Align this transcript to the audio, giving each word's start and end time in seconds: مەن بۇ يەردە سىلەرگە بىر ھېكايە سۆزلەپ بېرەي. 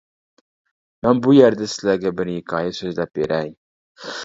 مەن 1.07 1.21
بۇ 1.25 1.35
يەردە 1.35 1.69
سىلەرگە 1.75 2.13
بىر 2.23 2.33
ھېكايە 2.33 2.73
سۆزلەپ 2.81 3.15
بېرەي. 3.21 3.57